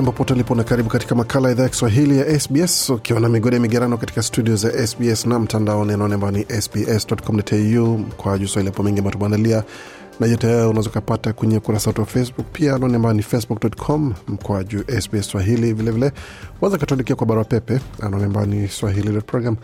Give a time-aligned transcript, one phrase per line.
[0.00, 3.28] Jambo pote lipo na karibu katika makala ya idhaa ya Kiswahili ya SBS ukiwa na
[3.28, 8.46] migodi ya migerano katika studio za SBS na mtandaoni anaone ambao ni sbs.com.au kwa juu
[8.46, 9.64] swahili hapo mengi ambayo tumeandalia
[10.20, 14.14] na yote hayo unaweza ukapata kwenye ukurasa wetu wa Facebook, pia anaone ambayo ni facebook.com
[14.42, 15.72] kwa juu SBS Swahili.
[15.72, 16.12] Vilevile
[16.60, 19.56] waweza katuandikia kwa barua pepe anaone ambayo ni swahili.program.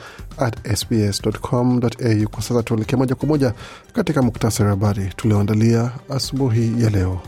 [2.30, 3.52] Kwa sasa tuelekee moja kwa moja
[3.92, 7.20] katika muktasari wa habari tulioandalia asubuhi ya leo.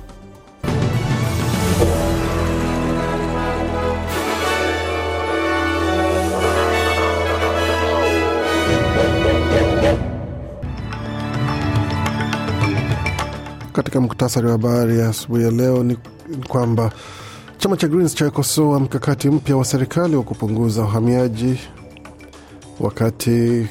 [13.78, 15.96] Katika muktasari wa habari ya asubuhi ya leo ni
[16.48, 16.92] kwamba
[17.58, 21.58] chama cha Greens chakosoa mkakati mpya wa serikali wa kupunguza uhamiaji,
[22.80, 23.66] wakati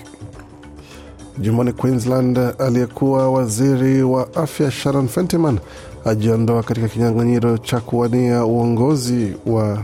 [1.40, 5.60] jimboni Queensland aliyekuwa waziri wa afya Sharon Fentiman
[6.06, 9.84] ajiondoa katika kinyang'anyiro cha kuwania uongozi wa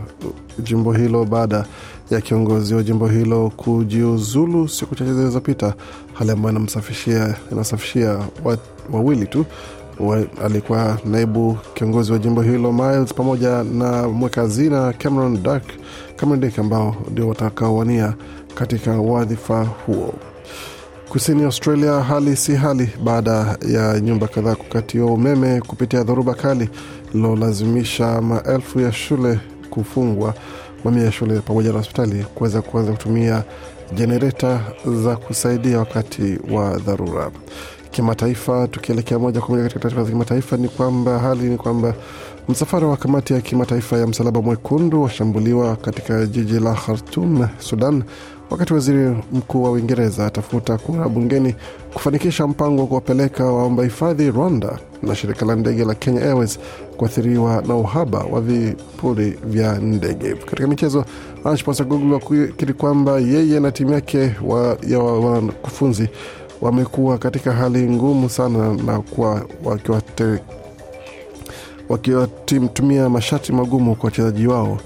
[0.60, 1.66] jimbo hilo baada
[2.12, 5.74] ya kiongozi wa jimbo hilo kujiuzulu siku chache zilizopita,
[6.14, 6.56] hali ambayo
[7.52, 8.20] inasafishia
[8.92, 9.46] wawili tu
[10.46, 14.48] alikuwa naibu kiongozi wa jimbo hilo Miles pamoja na mweka
[14.98, 15.64] Cameron Dark
[16.16, 18.14] Cameron Dick ambao ndio watakaowania
[18.56, 20.14] katika wadhifa huo.
[21.10, 26.70] Kusini Australia, hali si hali baada ya nyumba kadhaa kukatiwa umeme kupitia dhoruba kali
[27.14, 29.40] lilolazimisha maelfu ya shule
[29.70, 30.34] kufungwa,
[30.84, 33.44] mamia ya shule pamoja na hospitali kuweza kuanza kutumia
[33.96, 34.60] jenereta
[35.04, 37.32] za kusaidia wakati wa dharura.
[37.94, 41.94] Kimataifa, tukielekea moja kwa moja katika taarifa za kimataifa, ni kwamba hali ni kwamba
[42.50, 48.04] msafara wa kamati ya kimataifa ya msalaba mwekundu washambuliwa katika jiji la Khartum, Sudan,
[48.50, 51.56] wakati waziri mkuu wa Uingereza atafuta kura bungeni
[51.94, 56.60] kufanikisha mpango wa kuwapeleka waomba hifadhi Rwanda, na shirika la ndege la Kenya Airways
[56.98, 60.34] kuathiriwa na uhaba wa vipuri vya ndege.
[60.36, 61.06] Katika michezo,
[61.46, 66.10] Ange Postecoglou akiri kwamba yeye na timu yake wa, ya wanakufunzi
[66.64, 69.46] wamekuwa katika hali ngumu sana na kuwa
[71.90, 74.78] wakiwatumia masharti magumu kwa wachezaji wao.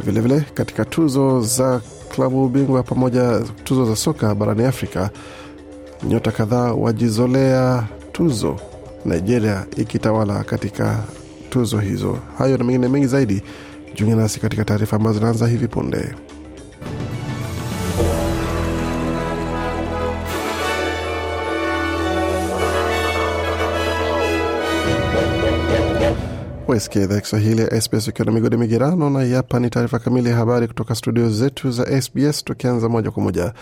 [0.00, 1.80] Vilevile vile, katika tuzo za
[2.14, 5.10] klabu bingwa pamoja tuzo za soka barani Afrika,
[6.08, 8.56] nyota kadhaa wajizolea tuzo,
[9.04, 10.98] Nigeria ikitawala katika
[11.50, 12.18] tuzo hizo.
[12.38, 13.42] Hayo na mengine mengi zaidi,
[13.94, 16.14] jiunge nasi katika taarifa ambazo zinaanza hivi punde.
[26.68, 30.36] Wasikia idhaa Kiswahili ya SBS ukiwa na migodi migerano, na hapa ni taarifa kamili ya
[30.36, 33.52] habari kutoka studio zetu za SBS, tukianza moja kwa moja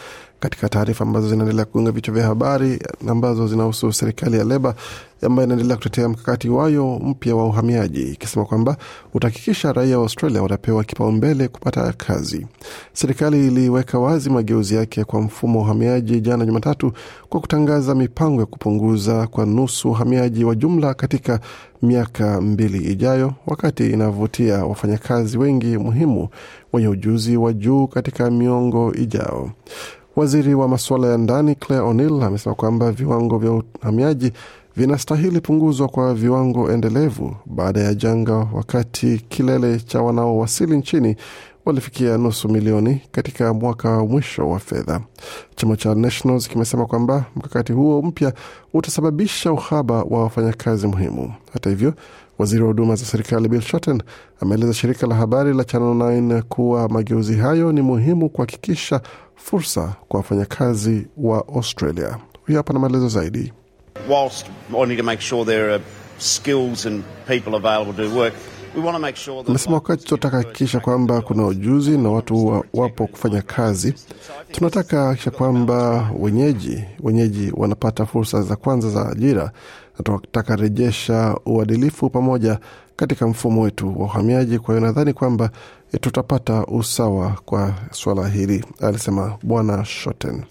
[0.41, 2.79] katika taarifa ambazo zinaendelea kuunga vichwa vya habari
[3.09, 4.75] ambazo zinahusu serikali ya Leba
[5.23, 8.77] ambayo inaendelea kutetea mkakati wayo mpya wa uhamiaji ikisema kwamba
[9.15, 12.47] utahakikisha raia wa Australia watapewa kipaumbele kupata kazi.
[12.93, 16.93] Serikali iliweka wazi mageuzi yake kwa mfumo wa uhamiaji jana Jumatatu
[17.29, 21.41] kwa kutangaza mipango ya kupunguza kwa nusu uhamiaji wa jumla katika
[21.83, 26.29] miaka mbili ijayo, wakati inavutia wafanyakazi wengi muhimu
[26.73, 29.51] wenye ujuzi wa juu katika miongo ijao.
[30.17, 34.33] Waziri wa masuala ya ndani Claire O'Neill amesema kwamba viwango vya uhamiaji
[34.77, 41.17] vinastahili punguzwa kwa viwango endelevu baada ya janga, wakati kilele cha wanaowasili nchini
[41.65, 45.01] walifikia nusu milioni katika mwaka wa mwisho wa fedha.
[45.57, 48.33] Chama cha Nationals kimesema kwamba mkakati huo mpya
[48.75, 51.33] utasababisha uhaba wa wafanyakazi muhimu.
[51.53, 51.95] Hata hivyo,
[52.39, 54.03] waziri wa huduma za serikali Bill Shorten
[54.41, 59.01] ameeleza shirika la habari la Channel 9 kuwa mageuzi hayo ni muhimu kuhakikisha
[59.35, 62.17] fursa kwa wafanyakazi wa Australia.
[62.47, 63.53] Huyo hapa na maelezo zaidi.
[64.09, 65.81] Whilst wanting to make sure there are
[66.19, 68.35] skills and people available to work,
[69.49, 73.95] Amesema wakati tunataka hakikisha kwamba kuna ujuzi na watu wapo kufanya kazi,
[74.53, 79.45] tunataka hakikisha kwamba wenyeji wenyeji wanapata fursa za kwanza za ajira,
[79.99, 82.59] na tunataka rejesha uadilifu pamoja
[82.97, 84.59] katika mfumo wetu wa uhamiaji.
[84.59, 85.51] Kwa hiyo nadhani kwamba
[86.01, 90.43] tutapata usawa kwa suala hili, alisema Bwana Shoten.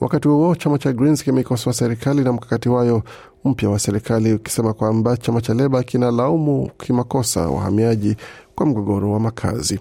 [0.00, 3.02] Wakati huo chama cha Greens kimeikosoa serikali na mkakati wayo
[3.44, 8.16] mpya wa serikali ukisema kwamba chama cha Leba kinalaumu kimakosa wahamiaji
[8.54, 9.80] kwa mgogoro wa makazi.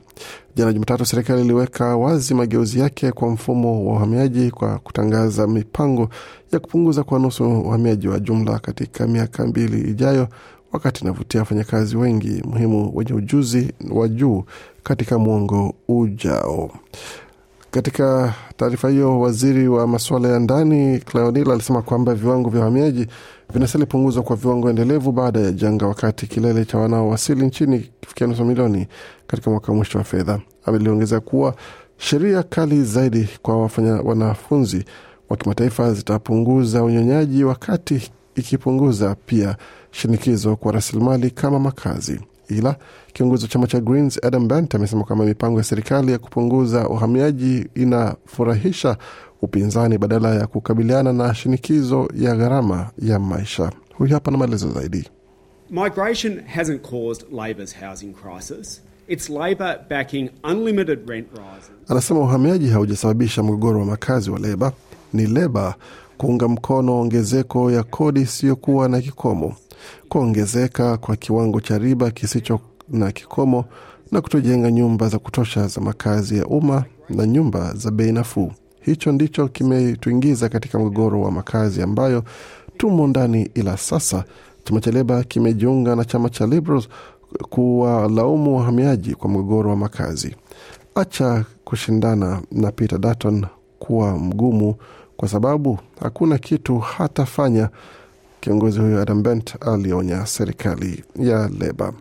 [0.56, 6.10] Jana Jumatatu, serikali iliweka wazi mageuzi yake kwa mfumo wa uhamiaji kwa kutangaza mipango
[6.51, 10.27] ya kupunguza kwa nusu uhamiaji wa jumla katika miaka mbili ijayo,
[10.71, 14.44] wakati inavutia wafanyakazi wengi muhimu wenye ujuzi wa juu
[14.83, 16.71] katika mwongo ujao.
[17.71, 23.07] Katika taarifa hiyo, waziri wa masuala ya ndani Cleonil alisema kwamba viwango vya uhamiaji
[23.54, 28.45] vinastahili punguzwa kwa viwango endelevu baada ya janga, wakati kilele cha wanaowasili nchini kifikia nusu
[28.45, 28.88] milioni
[29.27, 30.39] katika mwaka mwisho wa fedha.
[30.66, 31.56] Ameliongeza kuwa
[31.98, 34.86] sheria kali zaidi kwa wafanya wanafunzi
[35.30, 39.56] wa kimataifa zitapunguza unyonyaji, wakati ikipunguza pia
[39.92, 42.19] shinikizo kwa rasilimali kama makazi.
[42.49, 42.75] Ila
[43.13, 47.69] kiongozi wa chama cha Greens Adam Bant amesema kwamba mipango ya serikali ya kupunguza uhamiaji
[47.75, 48.97] inafurahisha
[49.41, 53.71] upinzani badala ya kukabiliana na shinikizo ya gharama ya maisha.
[53.97, 55.09] Huyu hapa na maelezo zaidi.
[55.69, 58.81] Migration hasn't caused Labor's housing crisis.
[59.07, 61.71] It's Labor backing unlimited rent rises.
[61.87, 64.71] Anasema uhamiaji haujasababisha mgogoro wa makazi wa Leba,
[65.13, 65.75] ni Leba
[66.17, 69.55] kuunga mkono ongezeko ya kodi isiyokuwa na kikomo,
[70.09, 72.59] kuongezeka kwa kiwango cha riba kisicho
[72.89, 73.65] na kikomo,
[74.11, 78.51] na kutojenga nyumba za kutosha za makazi ya umma na nyumba za bei nafuu.
[78.81, 82.23] Hicho ndicho kimetuingiza katika mgogoro wa makazi ambayo
[82.77, 84.23] tumo ndani, ila sasa
[84.63, 86.87] chama cha Leba kimejiunga na chama cha Liberals
[87.49, 90.35] kuwalaumu wahamiaji kwa mgogoro wa makazi.
[90.95, 93.45] Acha kushindana na Peter Dutton
[93.79, 94.75] kuwa mgumu,
[95.17, 97.69] kwa sababu hakuna kitu hatafanya.
[98.39, 101.94] Kiongozi huyo Adam Bent alionya serikali ya Leba.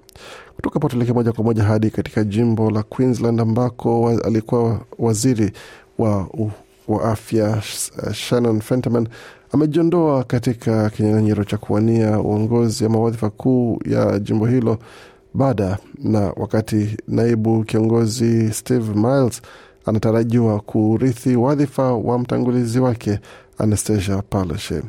[0.56, 5.52] Kutoka hapo tuelekee moja kwa moja hadi katika jimbo la Queensland ambako wa, alikuwa waziri
[5.98, 6.50] wa, uh,
[6.88, 7.62] wa afya
[8.12, 9.08] Shannon Fentiman
[9.52, 14.78] amejiondoa katika kinyang'anyiro cha kuwania uongozi ama wadhifa kuu ya jimbo hilo
[15.34, 19.42] baada na wakati naibu kiongozi Steve Miles
[19.86, 23.18] anatarajiwa kurithi wadhifa wa mtangulizi wake
[23.58, 24.84] Anastasia Palaszczuk.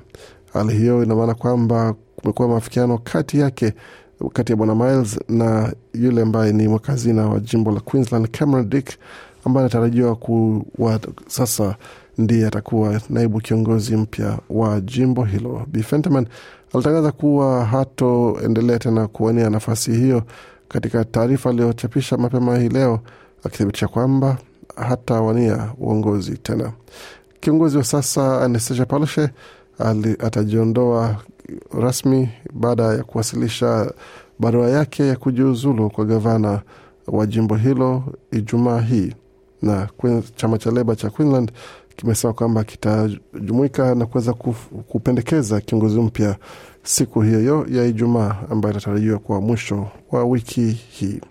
[0.54, 3.74] Hali hiyo ina maana kwamba kumekuwa maafikiano kati yake
[4.34, 8.90] kati ya bwana Miles na yule ambaye ni mwakazina wa jimbo la Queensland Cameron Dick
[9.46, 11.76] ambaye anatarajiwa kuwa sasa
[12.18, 15.66] ndiye atakuwa naibu kiongozi mpya wa jimbo hilo.
[15.68, 16.28] Bi Fentiman
[16.74, 20.24] alitangaza kuwa hatoendelea tena kuwania nafasi hiyo
[20.68, 23.00] katika taarifa aliyochapisha mapema hii leo,
[23.44, 24.38] akithibitisha kwamba
[24.76, 26.72] hatawania uongozi tena.
[27.40, 29.30] Kiongozi wa sasa Anastasia Palaszczuk
[30.20, 31.16] atajiondoa
[31.80, 33.92] rasmi baada ya kuwasilisha
[34.40, 36.62] barua yake ya kujiuzulu kwa gavana
[37.08, 39.14] wa jimbo hilo Ijumaa hii,
[39.62, 39.88] na
[40.36, 41.52] chama cha Leba cha Queensland
[41.96, 44.34] kimesema kwamba kitajumuika na kuweza
[44.88, 46.36] kupendekeza kiongozi mpya
[46.84, 51.22] siku hiyo ya Ijumaa ambayo inatarajiwa kwa mwisho wa wiki hii.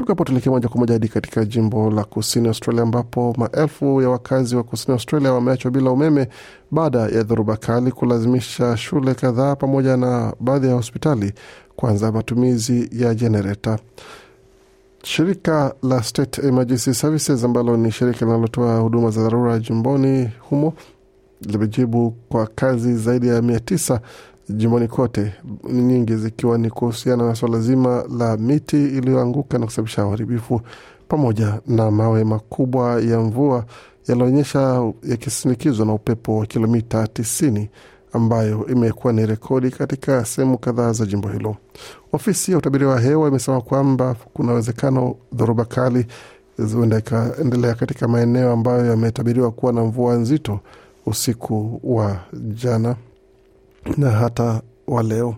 [0.00, 4.56] Kutoka tuelekea moja kwa moja hadi katika jimbo la kusini Australia, ambapo maelfu ya wakazi
[4.56, 6.28] wa kusini Australia wameachwa bila umeme
[6.70, 11.32] baada ya dhoruba kali kulazimisha shule kadhaa pamoja na baadhi ya hospitali
[11.76, 13.78] kuanza matumizi ya jenereta.
[15.02, 20.72] Shirika la State Emergency Services ambalo ni shirika linalotoa huduma za dharura jimboni humo
[21.40, 24.00] limejibu kwa kazi zaidi ya mia tisa
[24.50, 25.32] jimboni kote,
[25.72, 30.60] nyingi zikiwa ni kuhusiana na swala zima la miti iliyoanguka na kusababisha uharibifu
[31.08, 33.64] pamoja na mawe makubwa ya mvua
[34.08, 37.66] yalionyesha yakisindikizwa na upepo wa kilomita 90
[38.12, 41.56] ambayo imekuwa ni rekodi katika sehemu kadhaa za jimbo hilo.
[42.12, 46.06] Ofisi ya utabiri wa hewa imesema kwamba kuna uwezekano dhoruba kali
[46.74, 50.60] huenda ikaendelea katika maeneo ambayo yametabiriwa kuwa na mvua nzito
[51.06, 52.96] usiku wa jana
[53.96, 55.36] na hata wa leo.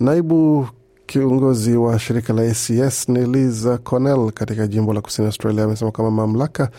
[0.00, 0.68] Naibu
[1.06, 6.10] kiongozi wa shirika la ACS ni Liza Connell katika jimbo la kusini Australia amesema kwamba
[6.10, 6.70] mamlaka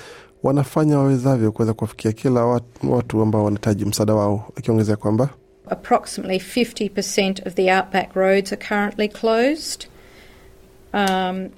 [0.44, 2.46] wanafanya wawezavyo kuweza kuwafikia kila
[2.84, 5.30] watu, ambao wanahitaji msaada wao, akiongezea kwamba
[5.70, 9.86] approximately 50% of the outback roads are currently closed.
[10.94, 11.50] Um,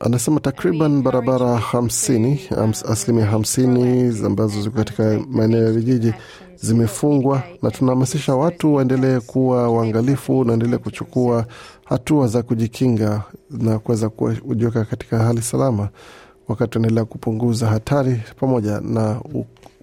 [0.00, 2.40] anasema takriban barabara hamsini
[2.88, 6.14] asilimia hamsini ambazo ziko katika maeneo ya vijiji
[6.56, 11.46] zimefungwa, na tunahamasisha watu waendelee kuwa waangalifu naendelee kuchukua
[11.84, 15.88] hatua za kujikinga na kuweza kujiweka katika hali salama,
[16.48, 19.20] wakati tunaendelea kupunguza hatari pamoja na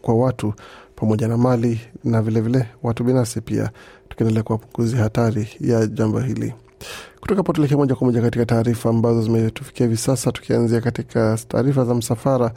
[0.01, 0.53] kwa watu
[0.95, 3.69] pamoja na mali na vilevile vile, watu binafsi pia
[4.09, 6.53] tukiendelea kuwapunguzia hatari ya jambo hili.
[7.19, 11.85] Kutoka hapo tuelekea moja kwa moja katika taarifa ambazo zimetufikia hivi sasa, tukianzia katika taarifa
[11.85, 12.51] za msafara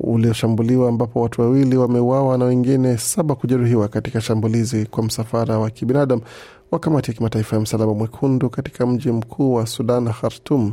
[0.00, 6.22] ulioshambuliwa ambapo watu wawili wameuawa na wengine saba kujeruhiwa katika shambulizi kwa msafara wa kibinadamu
[6.70, 10.72] wa kamati ya kimataifa ya msalaba mwekundu katika mji mkuu wa Sudan, Khartum.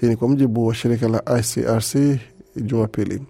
[0.00, 1.96] Hii ni kwa mujibu wa shirika la ICRC
[2.56, 3.22] Jumapili.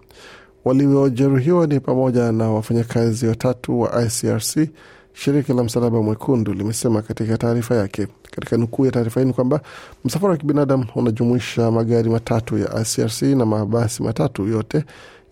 [0.64, 4.68] Waliojeruhiwa ni pamoja na wafanyakazi watatu wa ICRC,
[5.14, 8.06] shirika la msalaba mwekundu limesema katika taarifa yake.
[8.30, 9.60] Katika nukuu ya taarifa hii ni kwamba
[10.04, 14.84] msafara wa kibinadamu unajumuisha magari matatu ya ICRC na mabasi matatu yote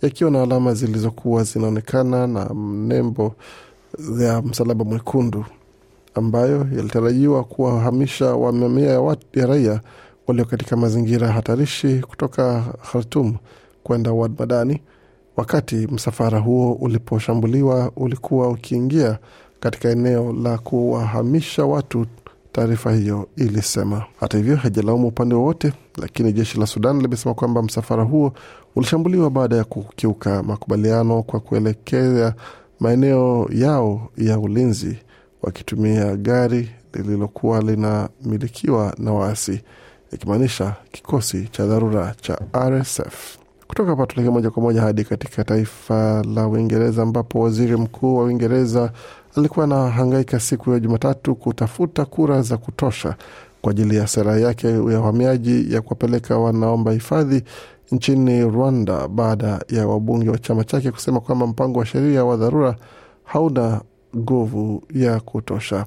[0.03, 2.51] yakiwa na alama zilizokuwa zinaonekana na
[2.89, 3.35] nembo
[4.21, 5.45] ya msalaba mwekundu
[6.15, 9.81] ambayo yalitarajiwa kuwahamisha mamia ya, ya raia
[10.27, 13.35] walio katika mazingira hatarishi kutoka Khartum
[13.83, 14.83] kwenda Wad Madani.
[15.37, 19.19] Wakati msafara huo uliposhambuliwa ulikuwa ukiingia
[19.63, 22.07] katika eneo la kuwahamisha watu,
[22.53, 24.05] taarifa hiyo ilisema.
[24.21, 28.33] Hata hivyo, haijalaumu upande wowote, lakini jeshi la Sudan limesema kwamba msafara huo
[28.77, 32.35] ulishambuliwa baada ya kukiuka makubaliano kwa kuelekea
[32.81, 34.99] maeneo yao ya ulinzi
[35.43, 39.61] wakitumia gari lililokuwa linamilikiwa na waasi,
[40.13, 42.39] ikimaanisha kikosi cha dharura cha
[42.69, 43.39] RSF.
[43.69, 48.25] Kutoka hapa tulekea moja kwa moja hadi katika taifa la Uingereza ambapo waziri mkuu wa
[48.25, 48.93] Uingereza
[49.37, 53.15] alikuwa anahangaika siku ya Jumatatu kutafuta kura za kutosha
[53.63, 57.43] kwa ajili ya sera yake ya uhamiaji ya kuwapeleka wanaomba hifadhi
[57.93, 62.77] nchini Rwanda baada ya wabunge wa chama chake kusema kwamba mpango wa sheria wa dharura
[63.25, 63.81] hauna
[64.17, 65.87] nguvu ya kutosha.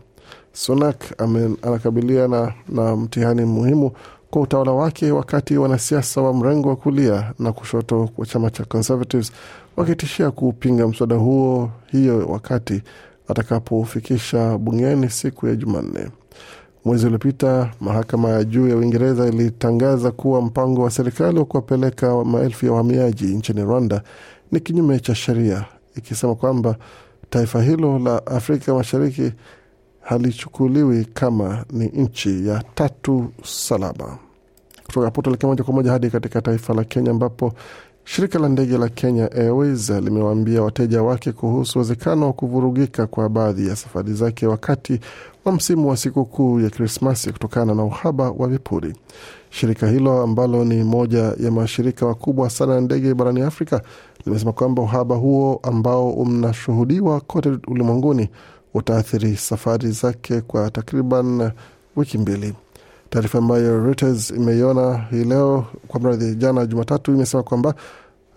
[0.54, 1.22] Sunak
[1.64, 3.92] anakabiliana na mtihani muhimu
[4.32, 9.32] kwa utawala wake, wakati wanasiasa wa mrengo wa kulia na kushoto kwa chama cha Conservatives
[9.78, 12.82] wakitishia kuupinga mswada huo hiyo wakati
[13.28, 16.08] atakapofikisha bungeni siku ya Jumanne.
[16.86, 22.66] Mwezi uliopita mahakama ya juu ya Uingereza ilitangaza kuwa mpango wa serikali wa kuwapeleka maelfu
[22.66, 24.02] ya wahamiaji nchini Rwanda
[24.52, 25.66] ni kinyume cha sheria,
[25.96, 26.76] ikisema kwamba
[27.30, 29.32] taifa hilo la Afrika Mashariki
[30.02, 34.18] halichukuliwi kama ni nchi ya tatu salama.
[34.86, 37.54] Kutoka hapo tuelekea moja kwa moja hadi katika taifa la Kenya ambapo
[38.06, 43.68] shirika la ndege la Kenya Airways limewaambia wateja wake kuhusu uwezekano wa kuvurugika kwa baadhi
[43.68, 45.00] ya safari zake wakati
[45.46, 48.96] wa msimu wa sikukuu ya Krismasi kutokana na uhaba wa vipuri.
[49.50, 53.82] Shirika hilo ambalo ni moja ya mashirika makubwa sana ya ndege barani Afrika
[54.26, 58.30] limesema kwamba uhaba huo ambao unashuhudiwa kote ulimwenguni
[58.74, 61.52] utaathiri safari zake kwa takriban
[61.96, 62.54] wiki mbili.
[63.16, 67.76] Taarifa ambayo Reuters imeiona hii leo kwa mradhi, jana Jumatatu, imesema kwamba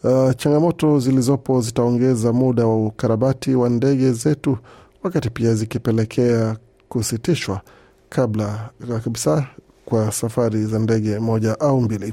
[0.05, 4.59] uh, changamoto zilizopo zitaongeza muda wa ukarabati wa ndege zetu,
[5.03, 6.57] wakati pia zikipelekea
[6.89, 7.61] kusitishwa
[8.09, 8.71] kabla
[9.05, 9.47] kabisa
[9.85, 12.13] kwa safari za ndege moja au mbili.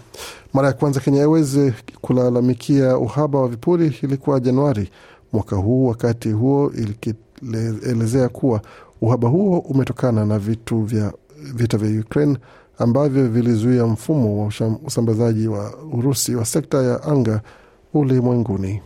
[0.54, 1.58] Mara ya kwanza Kenya Airways
[2.02, 4.90] kulalamikia uhaba wa vipuri ilikuwa Januari
[5.34, 5.88] mwaka huu.
[5.88, 8.62] Wakati huo ikielezea kuwa
[9.02, 11.14] uhaba huo umetokana na vitu vya
[11.54, 12.38] vita vya Ukraine
[12.78, 14.52] ambavyo vilizuia mfumo wa
[14.86, 17.42] usambazaji wa Urusi wa sekta ya anga
[17.94, 18.82] ulimwenguni.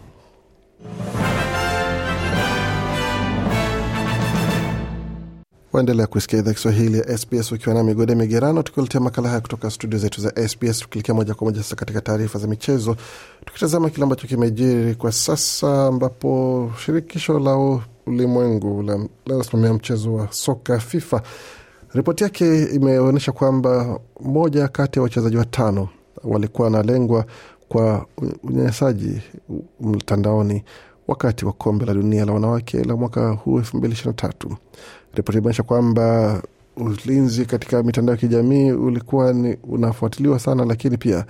[5.73, 9.99] Waendelea kusikia idhaa Kiswahili ya SBS ukiwa na migode migerano, tukiletea makala haya kutoka studio
[9.99, 12.97] zetu za SBS, tukielekea moja kwa moja sasa katika taarifa za michezo,
[13.45, 18.83] tukitazama kile ambacho kimejiri kwa sasa, ambapo shirikisho la ulimwengu
[19.25, 21.21] linalosimamia mchezo wa soka FIFA
[21.93, 25.87] ripoti yake imeonyesha kwamba moja kati ya wachezaji watano
[26.23, 27.25] walikuwa wanalengwa
[27.69, 28.05] kwa
[28.43, 29.21] unyanyasaji
[29.81, 30.63] mtandaoni
[31.07, 34.57] wakati wa kombe la dunia la wanawake la mwaka huu elfu mbili ishirini na tatu.
[35.13, 36.41] Ripoti imeonyesha kwamba
[36.77, 41.25] ulinzi katika mitandao ya kijamii ulikuwa ni unafuatiliwa sana, lakini pia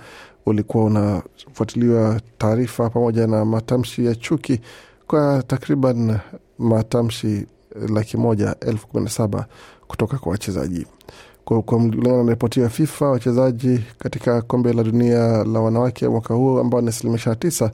[0.46, 4.60] ulikuwa unafuatiliwa taarifa pamoja na matamshi ya chuki
[5.06, 6.18] kwa takriban
[6.58, 7.46] matamshi
[7.88, 9.46] laki moja elfu kumi na saba
[9.90, 10.86] kutoka kwa wachezaji.
[11.44, 16.80] Kulingana na ripoti ya FIFA, wachezaji katika kombe la dunia la wanawake mwaka huu ambao
[16.80, 17.70] ni asilimia ishirini na tisa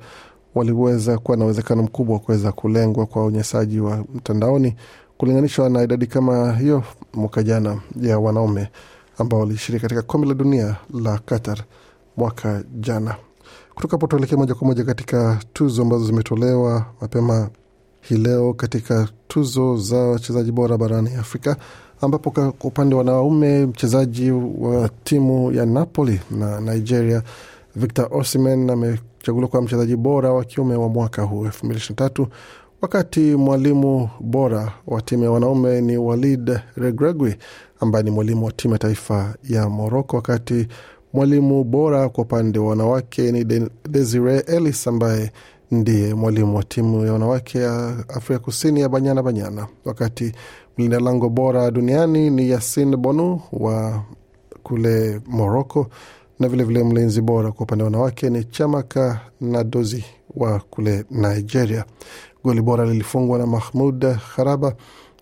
[0.54, 4.76] waliweza kuwa na uwezekano mkubwa wa kuweza kulengwa kwa unyanyasaji wa mtandaoni
[5.18, 6.82] kulinganishwa na idadi kama hiyo
[7.14, 8.68] mwaka jana ya wanaume
[9.18, 11.58] ambao walishiriki katika kombe la dunia la Qatar
[12.16, 13.14] mwaka jana.
[13.74, 17.48] Kutoka hapo tuelekee moja kwa moja katika tuzo ambazo zimetolewa mapema
[18.08, 21.56] hii leo katika tuzo za wachezaji bora barani Afrika,
[22.00, 27.22] ambapo kwa upande wa wanaume mchezaji wa timu ya Napoli na Nigeria
[27.76, 32.08] Victor Osimhen amechaguliwa kuwa mchezaji bora wa kiume wa mwaka huu elfu mbili ishirini na
[32.08, 32.26] tatu
[32.80, 37.34] wakati mwalimu bora wa timu ya wanaume ni Walid Regragui
[37.80, 40.68] ambaye ni mwalimu wa timu ya taifa ya Moroko, wakati
[41.12, 45.32] mwalimu bora kwa upande wa wanawake ni Desire Ellis ambaye
[45.70, 50.32] ndiye mwalimu wa timu ya wanawake ya Afrika Kusini ya Banyana Banyana, wakati
[50.78, 54.02] mlinda lango bora duniani ni Yasin Bonu wa
[54.62, 55.86] kule Morocco,
[56.40, 60.04] na vilevile vile mlinzi bora kwa upande wa wanawake ni Chamaka Nadozi
[60.36, 61.84] wa kule Nigeria.
[62.44, 64.74] Goli bora lilifungwa na Mahmud Kharaba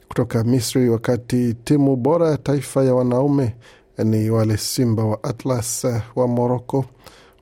[0.09, 3.55] kutoka Misri, wakati timu bora ya taifa ya wanaume
[4.05, 5.87] ni wale Simba wa Atlas
[6.17, 6.85] wa Moroko,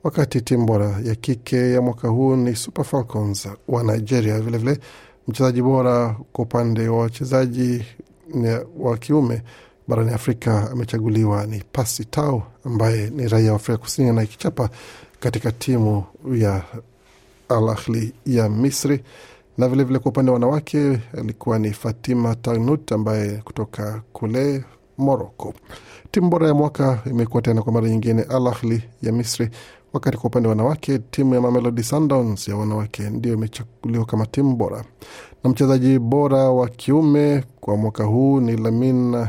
[0.03, 4.39] wakati timu bora ya kike ya mwaka huu ni Super Falcons wa Nigeria.
[4.39, 4.79] Vilevile
[5.27, 7.85] mchezaji bora kwa upande wa wachezaji
[8.79, 9.41] wa kiume
[9.87, 14.69] barani Afrika amechaguliwa ni Pasi Tau ambaye ni raia wa Afrika Kusini na ikichapa
[15.19, 16.03] katika timu
[16.35, 16.63] ya
[17.49, 19.03] Al Ahli ya Misri
[19.57, 24.63] na vilevile kwa upande wa wanawake alikuwa ni Fatima Tanut ambaye kutoka kule
[24.97, 25.53] Moroko.
[26.11, 29.49] Timu bora ya mwaka imekuwa tena kwa mara nyingine Al Ahli ya Misri,
[29.93, 34.55] wakati kwa upande wa wanawake timu ya Mamelodi Sundowns ya wanawake ndio imechaguliwa kama timu
[34.55, 34.83] bora,
[35.43, 39.27] na mchezaji bora wa kiume kwa mwaka huu ni Lamin uh,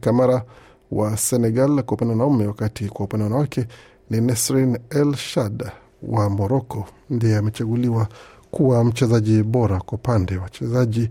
[0.00, 0.44] Kamara
[0.90, 3.66] wa Senegal kwa upande wa wanaume, wakati kwa upande wa wanawake
[4.10, 5.70] ni Nesrin El Shad
[6.02, 8.08] wa Moroko ndiye amechaguliwa
[8.50, 11.10] kuwa mchezaji bora kwa upande wa wachezaji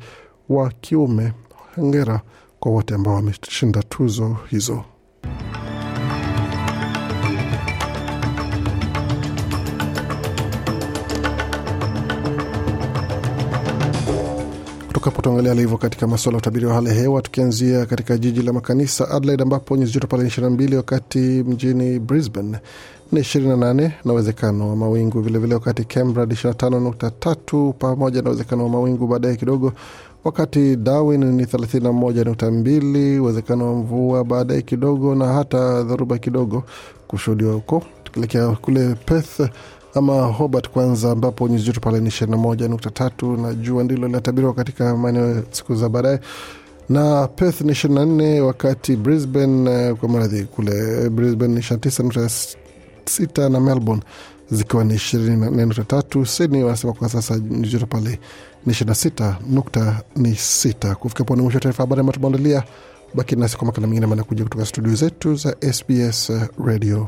[0.50, 1.34] wa kiume.
[1.76, 2.22] Hongera
[2.60, 4.84] kwa wote ambao wameshinda tuzo hizo.
[15.10, 18.54] Tukapo tuangalia hali katika masuala ya utabiri wa hali ya hewa, tukianzia katika jiji la
[18.54, 22.58] makanisa Adelaide, ambapo nyuzi joto pale 22, wakati mjini Brisbane
[23.12, 28.70] ni 28 na uwezekano wa mawingu vilevile vile, wakati Canberra 25.3 pamoja na uwezekano wa
[28.70, 29.74] mawingu baadaye kidogo,
[30.24, 36.64] wakati Darwin ni 31.2 uwezekano wa mvua baadaye kidogo na hata dhoruba kidogo
[37.08, 37.84] kushuhudiwa huko.
[38.04, 39.42] Tukielekea kule Perth
[39.94, 42.38] ama Hobart kwanza, ambapo nyuzi joto pale ni ishirini
[43.42, 46.20] na jua ndilo linatabiriwa katika maeneo siku za baadaye,
[46.90, 52.30] na Perth ni ishirini na nne wakati Brisbane kwa maradhi kule Brisbane ni ishirini na
[53.06, 54.04] tisa na Melbourne
[54.52, 56.26] zikiwa ni ishirini na nne nukta tatu.
[56.26, 58.20] Sydney wanasema kwa sasa nyuzi joto pale
[58.66, 60.96] ni ishirini na sita nukta ni sita.
[60.96, 62.64] Kufika pone mwisho wa taarifa habari ambayo tumeandalia.
[63.14, 66.32] Baki nasi kwa makala mengine manakuja kutoka studio zetu za SBS
[66.66, 67.08] Radio.